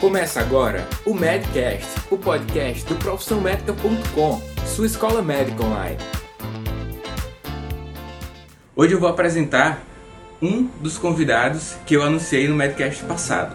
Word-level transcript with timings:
Começa 0.00 0.40
agora 0.40 0.88
o 1.04 1.12
Medcast, 1.12 1.86
o 2.10 2.16
podcast 2.16 2.86
do 2.86 2.94
profissãomédica.com, 2.94 4.40
sua 4.64 4.86
escola 4.86 5.20
médica 5.20 5.62
online. 5.62 5.98
Hoje 8.74 8.94
eu 8.94 8.98
vou 8.98 9.10
apresentar 9.10 9.82
um 10.40 10.64
dos 10.80 10.96
convidados 10.96 11.76
que 11.84 11.94
eu 11.94 12.02
anunciei 12.02 12.48
no 12.48 12.54
Medcast 12.54 13.04
passado. 13.04 13.54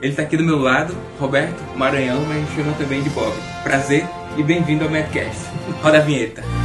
Ele 0.00 0.12
está 0.12 0.22
aqui 0.22 0.38
do 0.38 0.42
meu 0.42 0.58
lado, 0.58 0.96
Roberto 1.20 1.62
Maranhão, 1.76 2.24
mas 2.24 2.48
a 2.48 2.54
chama 2.54 2.72
também 2.78 3.02
de 3.02 3.10
Bob. 3.10 3.34
Prazer 3.62 4.06
e 4.38 4.42
bem-vindo 4.42 4.84
ao 4.84 4.90
Medcast. 4.90 5.50
Roda 5.82 5.98
a 5.98 6.00
vinheta. 6.00 6.63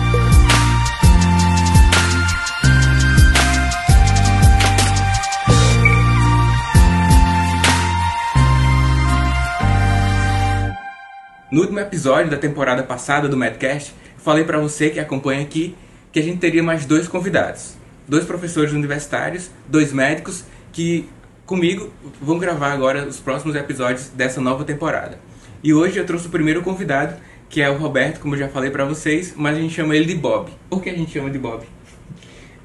No 11.52 11.62
último 11.62 11.80
episódio 11.80 12.30
da 12.30 12.38
temporada 12.38 12.84
passada 12.84 13.28
do 13.28 13.36
Medcast, 13.36 13.96
falei 14.18 14.44
para 14.44 14.60
você 14.60 14.92
que 14.92 15.00
acompanha 15.00 15.42
aqui 15.42 15.76
que 16.12 16.20
a 16.20 16.22
gente 16.22 16.38
teria 16.38 16.62
mais 16.62 16.86
dois 16.86 17.08
convidados. 17.08 17.74
Dois 18.08 18.24
professores 18.24 18.72
universitários, 18.72 19.50
dois 19.68 19.92
médicos 19.92 20.44
que 20.72 21.10
comigo 21.48 21.92
vão 22.22 22.38
gravar 22.38 22.72
agora 22.72 23.04
os 23.08 23.20
próximos 23.20 23.56
episódios 23.56 24.10
dessa 24.10 24.40
nova 24.40 24.64
temporada. 24.64 25.18
E 25.64 25.74
hoje 25.74 25.98
eu 25.98 26.06
trouxe 26.06 26.28
o 26.28 26.30
primeiro 26.30 26.62
convidado, 26.62 27.16
que 27.50 27.64
é 27.64 27.70
o 27.70 27.78
Roberto, 27.78 28.20
como 28.20 28.36
eu 28.36 28.40
já 28.40 28.48
falei 28.48 28.70
para 28.70 28.86
vocês, 28.86 29.34
mas 29.36 29.58
a 29.58 29.60
gente 29.60 29.74
chama 29.74 29.96
ele 29.96 30.06
de 30.06 30.14
Bob. 30.14 30.52
Por 30.70 30.84
que 30.84 30.92
a 30.92 30.96
gente 30.96 31.12
chama 31.12 31.32
de 31.32 31.40
Bob? 31.40 31.66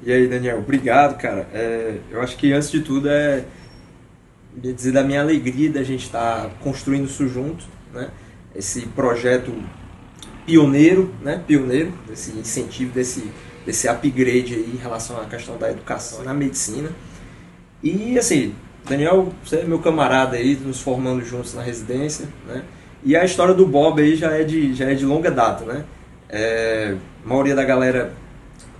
E 0.03 0.13
aí, 0.13 0.27
Daniel, 0.27 0.59
obrigado, 0.59 1.17
cara. 1.17 1.47
É, 1.51 1.95
eu 2.11 2.21
acho 2.21 2.37
que 2.37 2.53
antes 2.53 2.69
de 2.69 2.81
tudo 2.81 3.09
é 3.09 3.45
dizer 4.55 4.91
da 4.91 5.03
minha 5.03 5.21
alegria 5.21 5.71
da 5.71 5.81
gente 5.81 6.05
estar 6.05 6.43
tá 6.43 6.49
construindo 6.61 7.05
isso 7.05 7.27
junto, 7.27 7.65
né? 7.91 8.09
Esse 8.55 8.81
projeto 8.87 9.51
pioneiro, 10.45 11.13
né, 11.21 11.41
pioneiro, 11.45 11.91
desse 12.07 12.31
incentivo, 12.31 12.91
desse, 12.91 13.31
desse 13.65 13.87
upgrade 13.87 14.53
aí 14.53 14.71
em 14.73 14.77
relação 14.77 15.19
à 15.19 15.25
questão 15.25 15.57
da 15.57 15.71
educação 15.71 16.23
na 16.23 16.33
medicina. 16.33 16.89
E 17.83 18.17
assim, 18.17 18.53
Daniel, 18.87 19.33
você 19.43 19.57
é 19.57 19.63
meu 19.63 19.79
camarada 19.79 20.37
aí, 20.37 20.55
nos 20.55 20.79
formando 20.79 21.23
juntos 21.25 21.53
na 21.53 21.61
residência, 21.61 22.27
né? 22.47 22.63
E 23.03 23.15
a 23.15 23.23
história 23.23 23.53
do 23.53 23.65
Bob 23.65 24.01
aí 24.01 24.15
já 24.15 24.31
é 24.31 24.43
de, 24.43 24.73
já 24.73 24.89
é 24.89 24.95
de 24.95 25.05
longa 25.05 25.29
data, 25.29 25.65
né? 25.65 25.83
É, 26.29 26.95
a 27.23 27.27
maioria 27.27 27.55
da 27.55 27.63
galera 27.63 28.13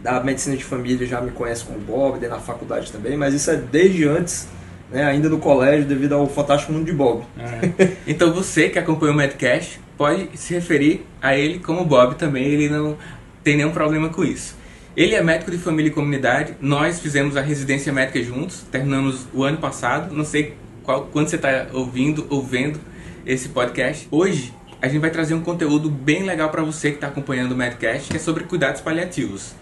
da 0.01 0.19
medicina 0.23 0.55
de 0.55 0.63
família 0.63 1.05
já 1.05 1.19
me 1.21 1.31
conhece 1.31 1.65
como 1.65 1.79
Bob, 1.79 2.25
na 2.27 2.39
faculdade 2.39 2.91
também, 2.91 3.17
mas 3.17 3.33
isso 3.33 3.49
é 3.49 3.55
desde 3.55 4.07
antes 4.07 4.47
né, 4.91 5.03
ainda 5.03 5.29
no 5.29 5.39
colégio, 5.39 5.85
devido 5.85 6.13
ao 6.13 6.27
fantástico 6.27 6.71
mundo 6.71 6.85
de 6.85 6.93
Bob. 6.93 7.23
É. 7.37 7.91
então 8.07 8.33
você 8.33 8.69
que 8.69 8.79
acompanha 8.79 9.11
o 9.11 9.15
Medcast 9.15 9.79
pode 9.97 10.29
se 10.35 10.53
referir 10.53 11.05
a 11.21 11.35
ele 11.37 11.59
como 11.59 11.85
Bob 11.85 12.15
também, 12.15 12.43
ele 12.43 12.69
não 12.69 12.97
tem 13.43 13.57
nenhum 13.57 13.71
problema 13.71 14.09
com 14.09 14.23
isso. 14.23 14.55
Ele 14.95 15.13
é 15.13 15.21
médico 15.21 15.51
de 15.51 15.57
família 15.57 15.89
e 15.89 15.93
comunidade, 15.93 16.55
nós 16.61 16.99
fizemos 16.99 17.35
a 17.35 17.41
residência 17.41 17.91
médica 17.91 18.21
juntos, 18.23 18.61
terminamos 18.71 19.27
o 19.33 19.43
ano 19.43 19.57
passado, 19.57 20.15
não 20.15 20.23
sei 20.23 20.55
qual, 20.83 21.07
quando 21.11 21.27
você 21.27 21.35
está 21.35 21.67
ouvindo 21.73 22.25
ou 22.29 22.41
vendo 22.41 22.79
esse 23.25 23.49
podcast. 23.49 24.07
Hoje 24.09 24.53
a 24.81 24.87
gente 24.87 25.01
vai 25.01 25.09
trazer 25.09 25.33
um 25.33 25.41
conteúdo 25.41 25.89
bem 25.89 26.23
legal 26.23 26.49
para 26.49 26.63
você 26.63 26.91
que 26.91 26.97
está 26.97 27.07
acompanhando 27.07 27.51
o 27.51 27.55
Medcast, 27.55 28.09
que 28.09 28.17
é 28.17 28.19
sobre 28.19 28.43
cuidados 28.43 28.81
paliativos. 28.81 29.53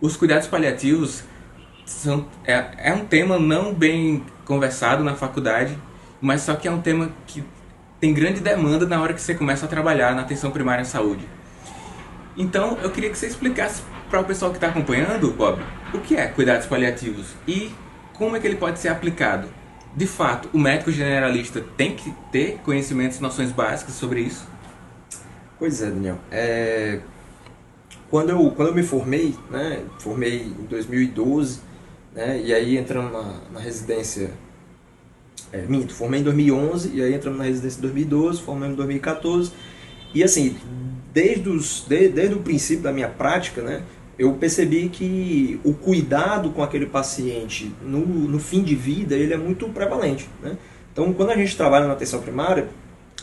Os 0.00 0.16
cuidados 0.16 0.48
paliativos 0.48 1.22
são, 1.84 2.26
é, 2.44 2.90
é 2.90 2.94
um 2.94 3.04
tema 3.04 3.38
não 3.38 3.74
bem 3.74 4.24
conversado 4.44 5.02
na 5.02 5.14
faculdade, 5.14 5.78
mas 6.20 6.42
só 6.42 6.54
que 6.54 6.68
é 6.68 6.70
um 6.70 6.80
tema 6.80 7.10
que 7.26 7.44
tem 8.00 8.12
grande 8.12 8.40
demanda 8.40 8.86
na 8.86 9.00
hora 9.00 9.14
que 9.14 9.20
você 9.20 9.34
começa 9.34 9.66
a 9.66 9.68
trabalhar 9.68 10.14
na 10.14 10.22
atenção 10.22 10.50
primária 10.50 10.82
à 10.82 10.84
saúde. 10.84 11.26
Então, 12.36 12.78
eu 12.82 12.90
queria 12.90 13.10
que 13.10 13.18
você 13.18 13.26
explicasse 13.26 13.82
para 14.10 14.20
o 14.20 14.24
pessoal 14.24 14.50
que 14.50 14.56
está 14.56 14.68
acompanhando, 14.68 15.30
Bob, 15.32 15.62
o 15.94 15.98
que 15.98 16.16
é 16.16 16.26
cuidados 16.26 16.66
paliativos 16.66 17.34
e 17.46 17.72
como 18.14 18.36
é 18.36 18.40
que 18.40 18.46
ele 18.46 18.56
pode 18.56 18.78
ser 18.78 18.88
aplicado. 18.88 19.48
De 19.94 20.06
fato, 20.06 20.48
o 20.52 20.58
médico 20.58 20.90
generalista 20.90 21.60
tem 21.76 21.94
que 21.94 22.12
ter 22.30 22.58
conhecimentos 22.64 23.20
noções 23.20 23.52
básicas 23.52 23.94
sobre 23.94 24.20
isso? 24.20 24.48
Pois 25.58 25.82
é, 25.82 25.86
Daniel. 25.86 26.18
É... 26.30 27.00
Quando, 28.10 28.30
eu, 28.30 28.50
quando 28.50 28.68
eu 28.68 28.74
me 28.74 28.82
formei, 28.82 29.34
né, 29.50 29.84
formei 29.98 30.42
em 30.42 30.64
2012, 30.64 31.60
né? 32.14 32.40
E 32.44 32.52
aí 32.52 32.76
entramos 32.76 33.12
na, 33.12 33.40
na 33.52 33.60
residência, 33.60 34.30
é, 35.52 35.62
minto, 35.62 35.94
formei 35.94 36.20
em 36.20 36.24
2011 36.24 36.92
e 36.94 37.02
aí 37.02 37.14
entramos 37.14 37.38
na 37.38 37.44
residência 37.44 37.78
em 37.78 37.82
2012, 37.82 38.42
formamos 38.42 38.74
em 38.74 38.76
2014. 38.76 39.52
E 40.14 40.22
assim, 40.22 40.56
desde, 41.12 41.48
os, 41.48 41.84
de, 41.88 42.08
desde 42.08 42.34
o 42.34 42.40
princípio 42.40 42.82
da 42.82 42.92
minha 42.92 43.08
prática, 43.08 43.62
né, 43.62 43.82
eu 44.18 44.32
percebi 44.34 44.88
que 44.88 45.58
o 45.64 45.72
cuidado 45.72 46.50
com 46.50 46.62
aquele 46.62 46.86
paciente 46.86 47.72
no, 47.82 48.00
no 48.00 48.38
fim 48.38 48.62
de 48.62 48.74
vida 48.74 49.14
ele 49.14 49.32
é 49.32 49.38
muito 49.38 49.68
prevalente. 49.68 50.28
Né? 50.42 50.56
Então, 50.92 51.12
quando 51.14 51.30
a 51.30 51.36
gente 51.36 51.56
trabalha 51.56 51.86
na 51.86 51.94
atenção 51.94 52.20
primária, 52.20 52.68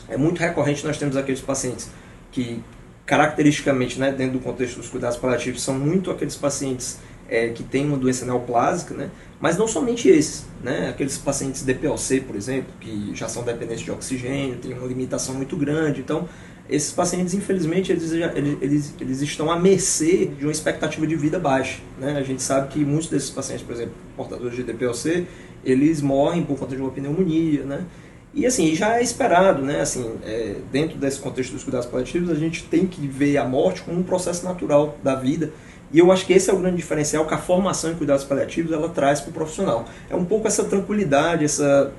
é 0.08 0.16
muito 0.16 0.38
recorrente 0.40 0.84
nós 0.84 0.98
temos 0.98 1.16
aqueles 1.16 1.40
pacientes 1.40 1.88
que, 2.32 2.60
caracteristicamente, 3.06 3.98
né, 3.98 4.10
dentro 4.10 4.38
do 4.38 4.44
contexto 4.44 4.76
dos 4.76 4.88
cuidados 4.88 5.16
paliativos, 5.16 5.62
são 5.62 5.74
muito 5.74 6.10
aqueles 6.10 6.36
pacientes 6.36 6.98
é, 7.30 7.48
que 7.48 7.62
tem 7.62 7.86
uma 7.86 7.96
doença 7.96 8.26
neoplásica, 8.26 8.92
né? 8.92 9.08
mas 9.40 9.56
não 9.56 9.68
somente 9.68 10.08
esses. 10.08 10.44
Né? 10.62 10.88
Aqueles 10.88 11.16
pacientes 11.16 11.62
DPOC, 11.62 12.22
por 12.22 12.34
exemplo, 12.34 12.72
que 12.80 13.12
já 13.14 13.28
são 13.28 13.44
dependentes 13.44 13.84
de 13.84 13.90
oxigênio, 13.90 14.56
têm 14.56 14.74
uma 14.74 14.86
limitação 14.86 15.34
muito 15.36 15.56
grande. 15.56 16.00
Então, 16.00 16.28
esses 16.68 16.92
pacientes, 16.92 17.32
infelizmente, 17.32 17.90
eles, 17.92 18.12
eles, 18.12 18.94
eles 19.00 19.22
estão 19.22 19.50
à 19.50 19.58
mercê 19.58 20.26
de 20.26 20.44
uma 20.44 20.52
expectativa 20.52 21.06
de 21.06 21.14
vida 21.14 21.38
baixa. 21.38 21.78
Né? 21.98 22.18
A 22.18 22.22
gente 22.22 22.42
sabe 22.42 22.68
que 22.68 22.84
muitos 22.84 23.08
desses 23.08 23.30
pacientes, 23.30 23.64
por 23.64 23.74
exemplo, 23.74 23.94
portadores 24.16 24.56
de 24.56 24.64
DPOC, 24.64 25.26
eles 25.64 26.02
morrem 26.02 26.42
por 26.42 26.58
conta 26.58 26.74
de 26.74 26.82
uma 26.82 26.90
pneumonia, 26.90 27.64
né? 27.64 27.84
E 28.32 28.46
assim, 28.46 28.74
já 28.76 28.96
é 28.98 29.02
esperado, 29.02 29.62
né? 29.62 29.80
Assim, 29.80 30.08
é, 30.24 30.56
dentro 30.70 30.96
desse 30.96 31.18
contexto 31.18 31.52
dos 31.52 31.64
cuidados 31.64 31.86
paliativos, 31.86 32.30
a 32.30 32.34
gente 32.34 32.62
tem 32.64 32.86
que 32.86 33.06
ver 33.06 33.36
a 33.36 33.44
morte 33.44 33.82
como 33.82 33.98
um 33.98 34.04
processo 34.04 34.44
natural 34.44 34.96
da 35.02 35.16
vida 35.16 35.52
e 35.92 35.98
eu 35.98 36.12
acho 36.12 36.24
que 36.24 36.32
esse 36.32 36.50
é 36.50 36.52
o 36.52 36.58
grande 36.58 36.76
diferencial 36.76 37.26
que 37.26 37.34
a 37.34 37.38
formação 37.38 37.90
em 37.90 37.94
cuidados 37.96 38.24
paliativos 38.24 38.72
ela 38.72 38.88
traz 38.88 39.20
para 39.20 39.30
o 39.30 39.32
profissional. 39.32 39.86
É 40.08 40.14
um 40.14 40.24
pouco 40.24 40.46
essa 40.46 40.64
tranquilidade, 40.64 41.44
essa, 41.44 41.92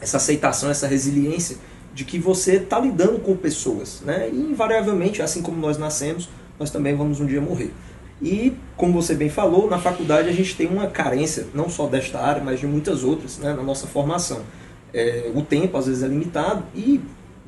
essa 0.00 0.18
aceitação, 0.18 0.70
essa 0.70 0.86
resiliência 0.86 1.56
de 1.94 2.04
que 2.04 2.18
você 2.18 2.56
está 2.56 2.78
lidando 2.78 3.18
com 3.20 3.34
pessoas. 3.34 4.02
Né? 4.04 4.28
E 4.30 4.36
invariavelmente, 4.36 5.22
assim 5.22 5.40
como 5.40 5.58
nós 5.58 5.78
nascemos, 5.78 6.28
nós 6.58 6.70
também 6.70 6.94
vamos 6.94 7.20
um 7.20 7.26
dia 7.26 7.40
morrer. 7.40 7.72
E, 8.22 8.52
como 8.76 8.92
você 8.92 9.14
bem 9.14 9.30
falou, 9.30 9.68
na 9.70 9.78
faculdade 9.78 10.28
a 10.28 10.32
gente 10.32 10.54
tem 10.54 10.66
uma 10.66 10.86
carência, 10.86 11.46
não 11.54 11.70
só 11.70 11.86
desta 11.86 12.20
área, 12.20 12.42
mas 12.44 12.60
de 12.60 12.66
muitas 12.66 13.02
outras 13.02 13.38
né, 13.38 13.54
na 13.54 13.62
nossa 13.62 13.86
formação. 13.86 14.42
É, 14.92 15.30
o 15.34 15.40
tempo 15.40 15.78
às 15.78 15.86
vezes 15.86 16.02
é 16.02 16.06
limitado 16.06 16.64
e 16.74 17.00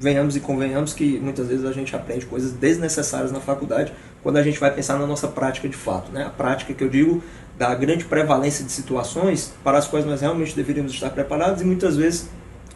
venhamos 0.03 0.37
e 0.37 0.41
convenhamos 0.41 0.93
que 0.93 1.19
muitas 1.21 1.47
vezes 1.47 1.65
a 1.65 1.73
gente 1.73 1.95
aprende 1.95 2.27
coisas 2.27 2.53
desnecessárias 2.53 3.31
na 3.31 3.41
faculdade 3.41 3.93
quando 4.23 4.37
a 4.37 4.43
gente 4.43 4.59
vai 4.59 4.73
pensar 4.75 4.99
na 4.99 5.07
nossa 5.07 5.29
prática 5.29 5.69
de 5.69 5.77
fato. 5.77 6.11
Né? 6.11 6.25
A 6.25 6.31
prática 6.31 6.75
que 6.75 6.83
eu 6.83 6.89
digo 6.89 7.23
da 7.57 7.73
grande 7.75 8.05
prevalência 8.05 8.65
de 8.65 8.73
situações 8.73 9.53
para 9.63 9.79
as 9.79 9.87
quais 9.87 10.05
nós 10.05 10.21
realmente 10.21 10.57
deveríamos 10.57 10.93
estar 10.93 11.11
preparados 11.11 11.63
e 11.63 11.65
muitas 11.65 11.97
vezes 11.97 12.29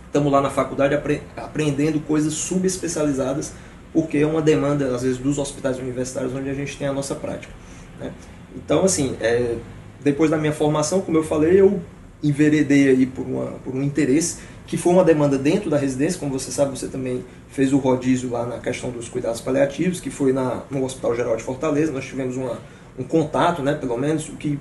estamos 0.06 0.30
lá 0.30 0.40
na 0.40 0.50
faculdade 0.50 0.94
apre 0.94 1.20
aprendendo 1.36 1.98
coisas 2.00 2.32
subespecializadas 2.34 3.52
porque 3.92 4.18
é 4.18 4.26
uma 4.26 4.42
demanda, 4.42 4.94
às 4.94 5.02
vezes, 5.02 5.16
dos 5.18 5.38
hospitais 5.38 5.78
universitários 5.78 6.34
onde 6.34 6.50
a 6.50 6.54
gente 6.54 6.76
tem 6.76 6.86
a 6.86 6.92
nossa 6.92 7.14
prática. 7.14 7.52
Né? 7.98 8.12
Então, 8.54 8.84
assim, 8.84 9.16
é, 9.20 9.56
depois 10.00 10.30
da 10.30 10.36
minha 10.36 10.52
formação, 10.52 11.00
como 11.00 11.16
eu 11.16 11.24
falei, 11.24 11.60
eu 11.60 11.80
enveredei 12.22 12.88
aí 12.88 13.06
por, 13.06 13.26
uma, 13.26 13.52
por 13.64 13.74
um 13.74 13.82
interesse 13.82 14.38
que 14.66 14.76
foi 14.76 14.92
uma 14.92 15.04
demanda 15.04 15.38
dentro 15.38 15.70
da 15.70 15.76
residência, 15.76 16.18
como 16.18 16.36
você 16.36 16.50
sabe, 16.50 16.76
você 16.76 16.88
também 16.88 17.24
fez 17.48 17.72
o 17.72 17.78
rodízio 17.78 18.30
lá 18.30 18.44
na 18.44 18.58
questão 18.58 18.90
dos 18.90 19.08
cuidados 19.08 19.40
paliativos, 19.40 20.00
que 20.00 20.10
foi 20.10 20.32
na, 20.32 20.62
no 20.70 20.84
Hospital 20.84 21.14
Geral 21.14 21.36
de 21.36 21.42
Fortaleza, 21.44 21.92
nós 21.92 22.04
tivemos 22.04 22.36
uma, 22.36 22.58
um 22.98 23.04
contato, 23.04 23.62
né, 23.62 23.74
pelo 23.74 23.96
menos, 23.96 24.28
o 24.28 24.32
que 24.32 24.58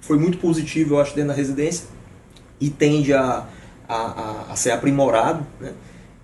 foi 0.00 0.16
muito 0.16 0.38
positivo, 0.38 0.94
eu 0.94 1.00
acho, 1.00 1.14
dentro 1.14 1.30
da 1.30 1.34
residência, 1.34 1.86
e 2.60 2.70
tende 2.70 3.12
a, 3.12 3.46
a, 3.88 3.96
a, 3.96 4.52
a 4.52 4.56
ser 4.56 4.70
aprimorado, 4.70 5.44
né, 5.60 5.72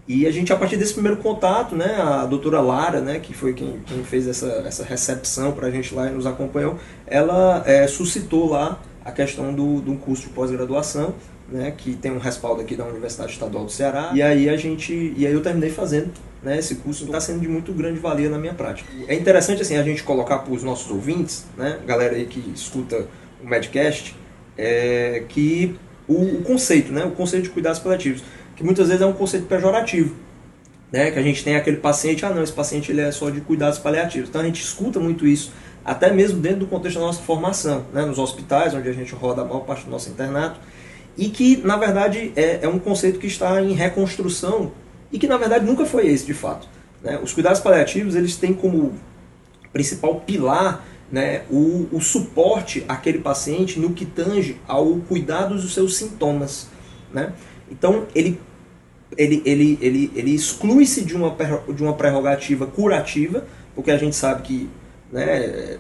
e 0.06 0.26
a 0.26 0.30
gente, 0.30 0.52
a 0.52 0.56
partir 0.56 0.76
desse 0.76 0.94
primeiro 0.94 1.18
contato, 1.18 1.76
né, 1.76 1.96
a 2.00 2.24
doutora 2.24 2.60
Lara, 2.60 3.00
né, 3.00 3.18
que 3.18 3.34
foi 3.34 3.52
quem, 3.52 3.80
quem 3.84 4.02
fez 4.04 4.28
essa, 4.28 4.46
essa 4.64 4.84
recepção 4.84 5.52
para 5.52 5.66
a 5.66 5.70
gente 5.70 5.92
lá 5.92 6.06
e 6.06 6.12
nos 6.12 6.24
acompanhou, 6.24 6.78
ela 7.06 7.62
é, 7.66 7.86
suscitou 7.86 8.48
lá 8.48 8.80
a 9.08 9.12
questão 9.12 9.54
do, 9.54 9.80
do 9.80 9.94
curso 9.94 10.24
de 10.24 10.34
pós-graduação, 10.34 11.14
né, 11.50 11.72
que 11.74 11.96
tem 11.96 12.12
um 12.12 12.18
respaldo 12.18 12.60
aqui 12.60 12.76
da 12.76 12.84
Universidade 12.84 13.32
Estadual 13.32 13.64
do 13.64 13.72
Ceará. 13.72 14.10
E 14.14 14.20
aí 14.20 14.50
a 14.50 14.56
gente, 14.56 15.14
e 15.16 15.26
aí 15.26 15.32
eu 15.32 15.40
terminei 15.40 15.70
fazendo, 15.70 16.10
né, 16.42 16.58
esse 16.58 16.74
curso 16.76 17.06
está 17.06 17.18
sendo 17.18 17.40
de 17.40 17.48
muito 17.48 17.72
grande 17.72 17.98
valia 17.98 18.28
na 18.28 18.38
minha 18.38 18.52
prática. 18.52 18.90
É 19.06 19.14
interessante 19.14 19.62
assim 19.62 19.76
a 19.76 19.82
gente 19.82 20.02
colocar 20.02 20.40
para 20.40 20.52
os 20.52 20.62
nossos 20.62 20.90
ouvintes, 20.90 21.46
né, 21.56 21.78
galera 21.86 22.16
aí 22.16 22.26
que 22.26 22.52
escuta 22.54 23.06
o 23.42 23.48
Medcast, 23.48 24.14
é, 24.58 25.24
que 25.26 25.74
o, 26.06 26.22
o, 26.22 26.42
conceito, 26.42 26.92
né, 26.92 27.04
o 27.06 27.12
conceito 27.12 27.44
de 27.44 27.50
cuidados 27.50 27.78
paliativos, 27.78 28.22
que 28.54 28.62
muitas 28.62 28.88
vezes 28.88 29.00
é 29.00 29.06
um 29.06 29.14
conceito 29.14 29.46
pejorativo. 29.46 30.14
Né? 30.90 31.10
Que 31.10 31.18
a 31.18 31.22
gente 31.22 31.44
tem 31.44 31.54
aquele 31.54 31.76
paciente, 31.76 32.24
ah 32.24 32.30
não, 32.30 32.42
esse 32.42 32.52
paciente 32.52 32.90
ele 32.90 33.02
é 33.02 33.12
só 33.12 33.28
de 33.28 33.42
cuidados 33.42 33.78
paliativos. 33.78 34.30
Então 34.30 34.40
a 34.40 34.44
gente 34.44 34.62
escuta 34.62 34.98
muito 34.98 35.26
isso, 35.26 35.52
até 35.88 36.12
mesmo 36.12 36.38
dentro 36.38 36.60
do 36.60 36.66
contexto 36.66 36.98
da 36.98 37.06
nossa 37.06 37.22
formação, 37.22 37.86
né? 37.94 38.04
nos 38.04 38.18
hospitais, 38.18 38.74
onde 38.74 38.88
a 38.90 38.92
gente 38.92 39.14
roda 39.14 39.40
a 39.40 39.44
maior 39.44 39.60
parte 39.60 39.86
do 39.86 39.90
nosso 39.90 40.10
internato, 40.10 40.60
e 41.16 41.30
que, 41.30 41.56
na 41.56 41.78
verdade, 41.78 42.30
é, 42.36 42.60
é 42.62 42.68
um 42.68 42.78
conceito 42.78 43.18
que 43.18 43.26
está 43.26 43.60
em 43.62 43.72
reconstrução 43.72 44.70
e 45.10 45.18
que, 45.18 45.26
na 45.26 45.38
verdade, 45.38 45.64
nunca 45.64 45.86
foi 45.86 46.06
esse, 46.06 46.26
de 46.26 46.34
fato. 46.34 46.68
Né? 47.02 47.18
Os 47.22 47.32
cuidados 47.32 47.60
paliativos, 47.60 48.14
eles 48.14 48.36
têm 48.36 48.52
como 48.52 48.92
principal 49.72 50.16
pilar 50.16 50.84
né, 51.10 51.42
o, 51.50 51.88
o 51.90 52.00
suporte 52.02 52.84
àquele 52.86 53.20
paciente 53.20 53.80
no 53.80 53.94
que 53.94 54.04
tange 54.04 54.60
ao 54.68 54.96
cuidado 55.08 55.54
dos 55.54 55.72
seus 55.72 55.96
sintomas. 55.96 56.68
Né? 57.12 57.32
Então, 57.70 58.06
ele, 58.14 58.38
ele, 59.16 59.42
ele, 59.46 59.78
ele, 59.80 60.12
ele 60.14 60.34
exclui-se 60.34 61.02
de 61.02 61.16
uma, 61.16 61.34
de 61.74 61.82
uma 61.82 61.94
prerrogativa 61.94 62.66
curativa, 62.66 63.46
porque 63.74 63.90
a 63.90 63.96
gente 63.96 64.14
sabe 64.14 64.42
que 64.42 64.70
né, 65.12 65.78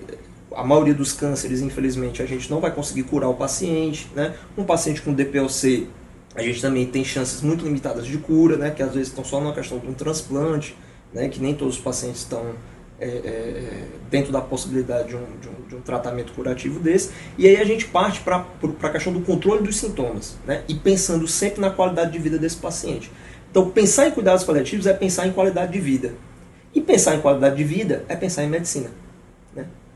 a 0.54 0.64
maioria 0.64 0.94
dos 0.94 1.12
cânceres, 1.12 1.60
infelizmente, 1.60 2.22
a 2.22 2.26
gente 2.26 2.50
não 2.50 2.60
vai 2.60 2.70
conseguir 2.70 3.04
curar 3.04 3.28
o 3.28 3.34
paciente. 3.34 4.08
Né? 4.14 4.34
Um 4.56 4.64
paciente 4.64 5.02
com 5.02 5.12
DPLC, 5.12 5.86
a 6.34 6.42
gente 6.42 6.60
também 6.60 6.86
tem 6.86 7.04
chances 7.04 7.42
muito 7.42 7.64
limitadas 7.64 8.06
de 8.06 8.18
cura, 8.18 8.56
né? 8.56 8.70
que 8.70 8.82
às 8.82 8.92
vezes 8.92 9.08
estão 9.08 9.24
só 9.24 9.40
na 9.40 9.52
questão 9.52 9.78
de 9.78 9.86
um 9.86 9.94
transplante, 9.94 10.76
né? 11.12 11.28
que 11.28 11.40
nem 11.40 11.54
todos 11.54 11.76
os 11.76 11.80
pacientes 11.80 12.22
estão 12.22 12.54
é, 13.00 13.06
é, 13.06 13.84
dentro 14.10 14.32
da 14.32 14.40
possibilidade 14.40 15.08
de 15.08 15.16
um, 15.16 15.24
de, 15.40 15.48
um, 15.48 15.68
de 15.68 15.76
um, 15.76 15.80
tratamento 15.80 16.32
curativo 16.32 16.80
desse. 16.80 17.10
E 17.36 17.46
aí 17.46 17.56
a 17.56 17.64
gente 17.64 17.86
parte 17.86 18.20
para 18.20 18.44
a 18.82 18.88
questão 18.90 19.12
do 19.12 19.20
controle 19.20 19.62
dos 19.62 19.76
sintomas, 19.76 20.36
né? 20.46 20.64
e 20.66 20.74
pensando 20.74 21.28
sempre 21.28 21.60
na 21.60 21.70
qualidade 21.70 22.12
de 22.12 22.18
vida 22.18 22.38
desse 22.38 22.56
paciente. 22.56 23.10
Então, 23.50 23.70
pensar 23.70 24.08
em 24.08 24.10
cuidados 24.10 24.44
paliativos 24.44 24.86
é 24.86 24.92
pensar 24.92 25.26
em 25.26 25.32
qualidade 25.32 25.72
de 25.72 25.80
vida. 25.80 26.14
E 26.74 26.80
pensar 26.80 27.14
em 27.14 27.20
qualidade 27.20 27.56
de 27.56 27.64
vida 27.64 28.04
é 28.08 28.14
pensar 28.14 28.44
em 28.44 28.48
medicina. 28.48 28.90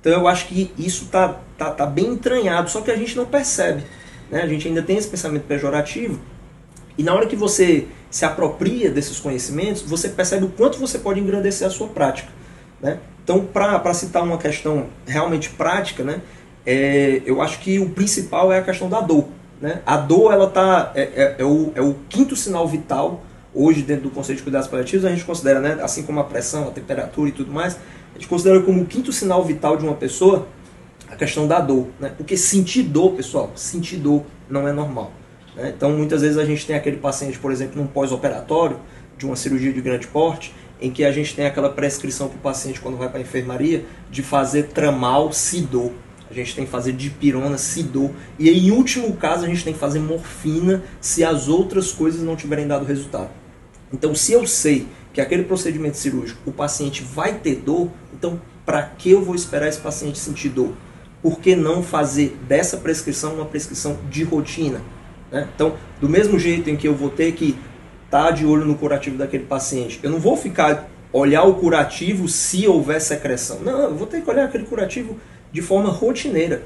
Então, 0.03 0.13
eu 0.13 0.27
acho 0.27 0.49
que 0.49 0.73
isso 0.77 1.05
está 1.05 1.39
tá, 1.57 1.71
tá 1.71 1.87
bem 1.87 2.09
entranhado, 2.09 2.69
só 2.69 2.81
que 2.81 2.91
a 2.91 2.97
gente 2.97 3.17
não 3.17 3.25
percebe. 3.25 3.85
Né? 4.29 4.43
A 4.43 4.49
gente 4.49 4.67
ainda 4.67 4.83
tem 4.83 4.97
esse 4.97 5.07
pensamento 5.07 5.45
pejorativo. 5.45 6.19
E 6.99 7.05
na 7.05 7.15
hora 7.15 7.25
que 7.25 7.37
você 7.37 7.87
se 8.11 8.25
apropria 8.25 8.91
desses 8.91 9.21
conhecimentos, 9.21 9.83
você 9.83 10.09
percebe 10.09 10.45
o 10.45 10.49
quanto 10.49 10.77
você 10.77 10.99
pode 10.99 11.21
engrandecer 11.21 11.67
a 11.69 11.71
sua 11.71 11.87
prática. 11.87 12.29
Né? 12.81 12.99
Então, 13.23 13.47
para 13.47 13.95
citar 13.95 14.25
uma 14.25 14.39
questão 14.39 14.87
realmente 15.07 15.51
prática, 15.51 16.03
né, 16.03 16.21
é, 16.67 17.23
eu 17.25 17.41
acho 17.41 17.61
que 17.61 17.79
o 17.79 17.91
principal 17.91 18.53
é 18.53 18.59
a 18.59 18.63
questão 18.63 18.89
da 18.89 19.01
dor. 19.01 19.29
Né? 19.61 19.81
A 19.87 19.97
dor 19.97 20.33
ela 20.33 20.51
tá, 20.51 20.91
é, 20.97 21.03
é, 21.03 21.37
é, 21.39 21.45
o, 21.45 21.71
é 21.77 21.81
o 21.81 21.95
quinto 22.09 22.35
sinal 22.35 22.67
vital, 22.67 23.23
hoje 23.55 23.83
dentro 23.83 24.05
do 24.05 24.11
conceito 24.11 24.39
de 24.39 24.43
cuidados 24.43 24.67
paliativos, 24.67 25.05
a 25.05 25.11
gente 25.11 25.25
considera, 25.25 25.61
né, 25.61 25.79
assim 25.81 26.03
como 26.03 26.19
a 26.19 26.25
pressão, 26.25 26.67
a 26.67 26.71
temperatura 26.73 27.29
e 27.29 27.33
tudo 27.33 27.53
mais, 27.53 27.79
a 28.15 28.19
gente 28.19 28.29
considera 28.29 28.61
como 28.61 28.83
o 28.83 28.87
quinto 28.87 29.13
sinal 29.13 29.45
vital 29.45 29.77
de 29.77 29.85
uma 29.85 29.95
pessoa 29.95 30.47
a 31.13 31.17
questão 31.17 31.47
da 31.47 31.61
dor. 31.61 31.89
Né? 32.01 32.13
Porque 32.17 32.37
sentir 32.37 32.85
dor, 32.85 33.13
pessoal, 33.13 33.53
sentir 33.55 33.97
dor 33.97 34.25
não 34.49 34.67
é 34.67 34.73
normal. 34.73 35.13
Né? 35.55 35.73
Então, 35.77 35.91
muitas 35.93 36.23
vezes 36.23 36.39
a 36.39 36.45
gente 36.45 36.67
tem 36.67 36.75
aquele 36.75 36.97
paciente, 36.97 37.39
por 37.39 37.53
exemplo, 37.53 37.81
num 37.81 37.87
pós-operatório 37.87 38.79
de 39.19 39.27
uma 39.27 39.37
cirurgia 39.37 39.73
de 39.73 39.81
grande 39.81 40.07
porte, 40.07 40.55
em 40.81 40.91
que 40.91 41.05
a 41.05 41.13
gente 41.13 41.35
tem 41.35 41.47
aquela 41.47 41.69
prescrição 41.69 42.29
para 42.29 42.37
o 42.37 42.41
paciente 42.41 42.81
quando 42.81 42.97
vai 42.97 43.09
para 43.09 43.19
a 43.19 43.23
enfermaria 43.23 43.85
de 44.11 44.23
fazer 44.23 44.65
tramal 44.69 45.33
sidor. 45.33 45.93
A 46.31 46.35
gente 46.35 46.57
tem 46.57 46.65
que 46.65 46.71
fazer 46.71 46.93
dipirona, 46.93 47.59
sidor. 47.59 48.11
E 48.39 48.49
aí, 48.49 48.67
em 48.67 48.71
último 48.71 49.15
caso, 49.17 49.45
a 49.45 49.49
gente 49.49 49.63
tem 49.63 49.75
que 49.75 49.79
fazer 49.79 50.01
morfina 50.01 50.83
se 50.99 51.23
as 51.23 51.47
outras 51.47 51.93
coisas 51.93 52.23
não 52.23 52.35
tiverem 52.35 52.67
dado 52.67 52.87
resultado. 52.87 53.29
Então, 53.93 54.15
se 54.15 54.33
eu 54.33 54.47
sei 54.47 54.87
que 55.13 55.21
aquele 55.21 55.45
procedimento 55.45 55.97
cirúrgico 55.97 56.41
o 56.47 56.53
paciente 56.53 57.03
vai 57.03 57.35
ter 57.35 57.57
dor, 57.57 57.91
então 58.15 58.41
para 58.65 58.83
que 58.83 59.11
eu 59.11 59.23
vou 59.23 59.35
esperar 59.35 59.69
esse 59.69 59.81
paciente 59.81 60.19
sentir 60.19 60.49
dor? 60.49 60.73
Por 61.21 61.39
que 61.39 61.55
não 61.55 61.83
fazer 61.83 62.37
dessa 62.49 62.77
prescrição 62.77 63.35
uma 63.35 63.45
prescrição 63.45 63.99
de 64.11 64.25
rotina? 64.25 64.81
Né? 65.31 65.49
Então, 65.55 65.77
do 66.01 66.09
mesmo 66.09 66.39
jeito 66.39 66.71
em 66.71 66.77
que 66.77 66.87
eu 66.87 66.95
vou 66.95 67.11
ter 67.11 67.33
que 67.33 67.57
estar 68.05 68.27
tá 68.27 68.31
de 68.31 68.45
olho 68.45 68.65
no 68.65 68.75
curativo 68.75 69.17
daquele 69.17 69.45
paciente. 69.45 70.01
Eu 70.03 70.11
não 70.11 70.19
vou 70.19 70.37
ficar 70.37 70.89
olhar 71.13 71.45
o 71.45 71.55
curativo 71.55 72.29
se 72.29 72.67
houver 72.67 73.01
secreção. 73.01 73.61
Não, 73.61 73.83
eu 73.85 73.95
vou 73.95 74.07
ter 74.07 74.23
que 74.23 74.31
olhar 74.31 74.45
aquele 74.45 74.65
curativo 74.65 75.19
de 75.53 75.61
forma 75.61 75.91
rotineira. 75.91 76.63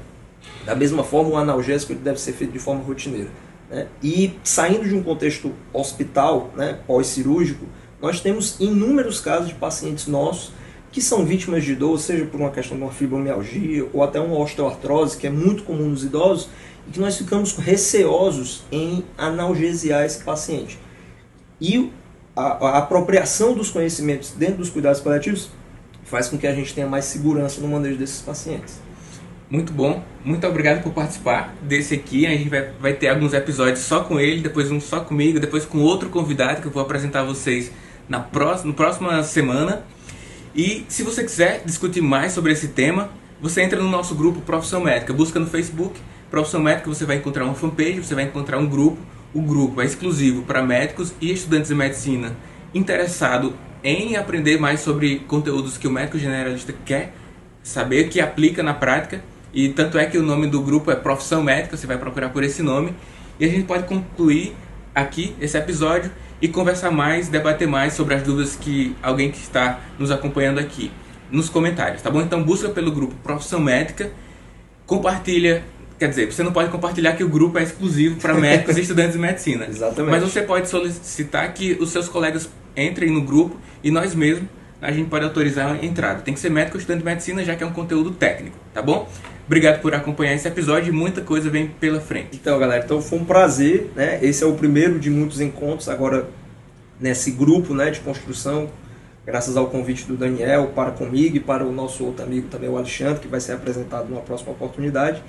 Da 0.65 0.75
mesma 0.75 1.03
forma, 1.03 1.31
o 1.31 1.37
analgésico 1.37 1.93
deve 1.93 2.19
ser 2.19 2.33
feito 2.33 2.51
de 2.51 2.59
forma 2.59 2.83
rotineira. 2.83 3.29
Né? 3.69 3.87
E 4.01 4.33
saindo 4.43 4.87
de 4.87 4.95
um 4.95 5.03
contexto 5.03 5.51
hospital, 5.73 6.51
né, 6.55 6.79
pós-cirúrgico, 6.87 7.65
nós 8.01 8.19
temos 8.21 8.59
inúmeros 8.59 9.19
casos 9.19 9.49
de 9.49 9.55
pacientes 9.55 10.07
nossos 10.07 10.51
que 10.91 11.01
são 11.01 11.25
vítimas 11.25 11.63
de 11.63 11.75
dor, 11.75 11.99
seja 11.99 12.25
por 12.25 12.39
uma 12.39 12.49
questão 12.49 12.77
de 12.77 12.83
uma 12.83 12.91
fibromialgia 12.91 13.87
ou 13.93 14.03
até 14.03 14.19
uma 14.19 14.37
osteoartrose, 14.39 15.17
que 15.17 15.27
é 15.27 15.29
muito 15.29 15.63
comum 15.63 15.89
nos 15.89 16.03
idosos, 16.03 16.49
e 16.87 16.91
que 16.91 16.99
nós 16.99 17.17
ficamos 17.17 17.55
receosos 17.55 18.63
em 18.71 19.03
analgesiar 19.17 20.05
esse 20.05 20.23
paciente. 20.23 20.79
E 21.59 21.91
a, 22.35 22.41
a, 22.41 22.77
apropriação 22.77 23.53
dos 23.53 23.69
conhecimentos 23.69 24.31
dentro 24.31 24.57
dos 24.57 24.69
cuidados 24.69 25.01
paliativos 25.01 25.49
faz 26.03 26.29
com 26.29 26.37
que 26.37 26.47
a 26.47 26.55
gente 26.55 26.73
tenha 26.73 26.87
mais 26.87 27.05
segurança 27.05 27.59
no 27.59 27.67
manejo 27.67 27.97
desses 27.97 28.21
pacientes. 28.21 28.79
Muito 29.49 29.71
bom, 29.71 30.03
muito 30.25 30.45
obrigado 30.45 30.83
por 30.83 30.91
participar 30.91 31.55
desse 31.61 31.93
aqui. 31.93 32.25
A 32.25 32.31
gente 32.31 32.49
vai, 32.49 32.69
vai 32.79 32.93
ter 32.93 33.07
alguns 33.07 33.33
episódios 33.33 33.79
só 33.79 34.01
com 34.01 34.19
ele, 34.19 34.41
depois 34.41 34.69
um 34.69 34.79
só 34.79 34.99
comigo, 34.99 35.39
depois 35.39 35.65
com 35.65 35.79
outro 35.79 36.09
convidado 36.09 36.61
que 36.61 36.67
eu 36.67 36.71
vou 36.71 36.81
apresentar 36.83 37.21
a 37.21 37.23
vocês 37.23 37.71
na 38.09 38.19
próxima, 38.19 38.71
na 38.71 38.75
próxima 38.75 39.23
semana. 39.23 39.83
E 40.53 40.85
se 40.89 41.03
você 41.03 41.23
quiser 41.23 41.63
discutir 41.65 42.01
mais 42.01 42.33
sobre 42.33 42.51
esse 42.51 42.69
tema, 42.69 43.09
você 43.41 43.61
entra 43.61 43.81
no 43.81 43.89
nosso 43.89 44.15
grupo 44.15 44.41
Profissão 44.41 44.83
Médica, 44.83 45.13
busca 45.13 45.39
no 45.39 45.45
Facebook 45.45 45.99
Profissão 46.29 46.59
Médica, 46.59 46.89
você 46.89 47.05
vai 47.05 47.17
encontrar 47.17 47.45
uma 47.45 47.55
fanpage, 47.55 48.03
você 48.03 48.15
vai 48.15 48.25
encontrar 48.25 48.57
um 48.57 48.67
grupo 48.67 48.97
o 49.33 49.41
grupo 49.41 49.81
é 49.81 49.85
exclusivo 49.85 50.43
para 50.43 50.63
médicos 50.63 51.13
e 51.21 51.31
estudantes 51.31 51.69
de 51.69 51.75
medicina 51.75 52.35
interessado 52.73 53.53
em 53.83 54.15
aprender 54.15 54.59
mais 54.59 54.79
sobre 54.79 55.19
conteúdos 55.19 55.77
que 55.77 55.87
o 55.87 55.91
médico 55.91 56.17
generalista 56.17 56.73
quer 56.85 57.13
saber, 57.63 58.09
que 58.09 58.19
aplica 58.19 58.63
na 58.63 58.73
prática. 58.73 59.21
E 59.57 59.69
tanto 59.69 59.97
é 59.97 60.05
que 60.05 60.19
o 60.19 60.21
nome 60.21 60.45
do 60.45 60.61
grupo 60.61 60.91
é 60.91 60.95
Profissão 60.95 61.41
Médica, 61.41 61.75
você 61.75 61.87
vai 61.87 61.97
procurar 61.97 62.29
por 62.29 62.43
esse 62.43 62.61
nome. 62.61 62.93
E 63.39 63.45
a 63.45 63.47
gente 63.47 63.63
pode 63.63 63.85
concluir 63.85 64.55
aqui 64.93 65.35
esse 65.41 65.57
episódio 65.57 66.11
e 66.39 66.47
conversar 66.47 66.91
mais, 66.91 67.27
debater 67.27 67.67
mais 67.67 67.93
sobre 67.93 68.13
as 68.13 68.21
dúvidas 68.21 68.55
que 68.55 68.95
alguém 69.01 69.31
que 69.31 69.39
está 69.39 69.79
nos 69.97 70.11
acompanhando 70.11 70.59
aqui 70.59 70.91
nos 71.31 71.49
comentários, 71.49 72.03
tá 72.03 72.11
bom? 72.11 72.21
Então 72.21 72.43
busca 72.43 72.69
pelo 72.69 72.91
grupo 72.91 73.15
Profissão 73.23 73.59
Médica, 73.59 74.11
compartilha 74.85 75.63
Quer 75.97 76.09
dizer, 76.09 76.31
você 76.31 76.43
não 76.43 76.51
pode 76.51 76.69
compartilhar 76.69 77.13
que 77.13 77.23
o 77.23 77.27
grupo 77.27 77.57
é 77.57 77.63
exclusivo 77.63 78.17
para 78.21 78.35
médicos 78.37 78.77
e 78.77 78.81
estudantes 78.81 79.13
de 79.13 79.19
medicina. 79.19 79.65
Exatamente. 79.67 80.11
Mas 80.11 80.21
você 80.21 80.43
pode 80.43 80.69
solicitar 80.69 81.51
que 81.51 81.75
os 81.79 81.89
seus 81.89 82.07
colegas 82.07 82.47
entrem 82.75 83.09
no 83.09 83.23
grupo 83.23 83.59
e 83.83 83.89
nós 83.89 84.13
mesmos 84.13 84.47
a 84.81 84.91
gente 84.91 85.09
pode 85.09 85.25
autorizar 85.25 85.71
a 85.71 85.85
entrada. 85.85 86.21
Tem 86.21 86.33
que 86.33 86.39
ser 86.39 86.49
médico 86.49 86.77
ou 86.77 86.79
estudante 86.79 86.99
de 86.99 87.05
medicina, 87.05 87.43
já 87.43 87.55
que 87.55 87.63
é 87.63 87.67
um 87.67 87.73
conteúdo 87.73 88.11
técnico, 88.11 88.57
tá 88.73 88.81
bom? 88.81 89.09
Obrigado 89.45 89.81
por 89.81 89.95
acompanhar 89.95 90.33
esse 90.33 90.47
episódio 90.47 90.93
muita 90.93 91.21
coisa 91.21 91.49
vem 91.49 91.67
pela 91.67 92.01
frente. 92.01 92.29
Então, 92.33 92.59
galera, 92.59 92.83
então 92.83 93.01
foi 93.01 93.19
um 93.19 93.25
prazer, 93.25 93.89
né? 93.95 94.19
Esse 94.21 94.43
é 94.43 94.47
o 94.47 94.53
primeiro 94.53 94.99
de 94.99 95.09
muitos 95.09 95.39
encontros 95.39 95.87
agora 95.87 96.27
nesse 96.99 97.31
grupo, 97.31 97.73
né, 97.73 97.91
de 97.91 97.99
construção, 97.99 98.69
graças 99.25 99.55
ao 99.55 99.67
convite 99.67 100.05
do 100.05 100.17
Daniel 100.17 100.71
para 100.75 100.91
comigo 100.91 101.37
e 101.37 101.39
para 101.39 101.65
o 101.65 101.71
nosso 101.71 102.03
outro 102.03 102.23
amigo 102.23 102.47
também, 102.47 102.69
o 102.69 102.77
Alexandre, 102.77 103.19
que 103.19 103.27
vai 103.27 103.39
ser 103.39 103.53
apresentado 103.53 104.09
numa 104.09 104.21
próxima 104.21 104.51
oportunidade. 104.51 105.21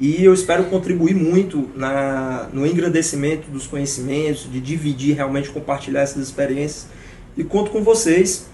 E 0.00 0.24
eu 0.24 0.34
espero 0.34 0.64
contribuir 0.64 1.14
muito 1.14 1.70
na, 1.76 2.48
no 2.52 2.66
engrandecimento 2.66 3.50
dos 3.50 3.66
conhecimentos, 3.66 4.50
de 4.50 4.60
dividir, 4.60 5.14
realmente 5.14 5.48
compartilhar 5.50 6.00
essas 6.00 6.22
experiências. 6.22 6.88
E 7.36 7.44
conto 7.44 7.70
com 7.70 7.82
vocês 7.82 8.50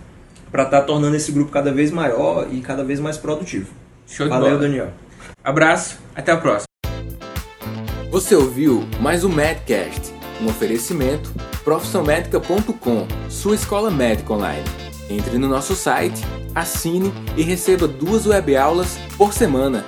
para 0.50 0.64
estar 0.64 0.80
tá 0.80 0.86
tornando 0.86 1.16
esse 1.16 1.32
grupo 1.32 1.50
cada 1.50 1.72
vez 1.72 1.90
maior 1.90 2.48
e 2.50 2.60
cada 2.60 2.84
vez 2.84 3.00
mais 3.00 3.16
produtivo. 3.16 3.72
Show 4.06 4.28
Valeu, 4.28 4.50
bola. 4.50 4.60
Daniel. 4.60 4.92
Abraço, 5.42 5.98
até 6.14 6.32
a 6.32 6.36
próxima. 6.36 6.66
Você 8.10 8.34
ouviu 8.34 8.88
mais 9.00 9.22
um 9.24 9.28
Medcast, 9.28 10.12
um 10.40 10.46
oferecimento 10.46 11.32
profissionmedica.com, 11.62 13.06
sua 13.28 13.54
escola 13.54 13.90
médica 13.90 14.32
online. 14.32 14.64
Entre 15.10 15.38
no 15.38 15.48
nosso 15.48 15.74
site, 15.74 16.22
assine 16.54 17.12
e 17.36 17.42
receba 17.42 17.86
duas 17.86 18.26
webaulas 18.26 18.98
por 19.16 19.34
semana 19.34 19.84